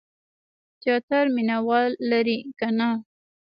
تیاتر 0.81 1.23
مینه 1.35 1.57
وال 1.67 1.91
لري 2.09 2.37
که 2.59 2.67
نه؟ 2.77 2.89